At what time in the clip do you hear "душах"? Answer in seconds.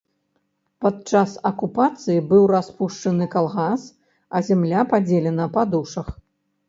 5.75-6.07